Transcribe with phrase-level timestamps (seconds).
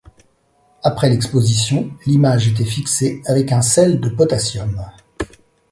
[0.81, 4.81] Après l’exposition, l’image était fixée avec un sel de potassium.